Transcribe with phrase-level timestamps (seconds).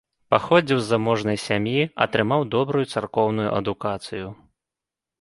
[0.35, 4.27] Паходзіў з заможнай сям'і, атрымаў добрую царкоўную адукацыю.